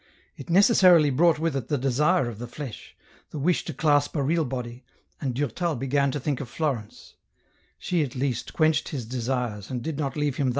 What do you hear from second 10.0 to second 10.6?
leave him I EN ROUTE.